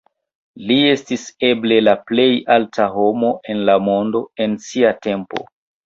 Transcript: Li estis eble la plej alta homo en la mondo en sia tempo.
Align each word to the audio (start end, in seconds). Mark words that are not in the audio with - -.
Li 0.69 0.77
estis 0.93 1.25
eble 1.51 1.77
la 1.89 1.95
plej 2.13 2.27
alta 2.57 2.89
homo 2.97 3.33
en 3.55 3.65
la 3.71 3.79
mondo 3.93 4.27
en 4.49 4.61
sia 4.69 4.99
tempo. 5.09 5.51